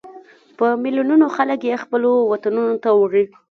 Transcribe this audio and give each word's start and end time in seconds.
په 0.57 0.65
ملیونونو 0.83 1.25
خلک 1.35 1.59
یې 1.69 1.75
خپلو 1.83 2.09
وطنونو 2.31 2.75
ته 2.83 2.89
وړي. 2.99 3.25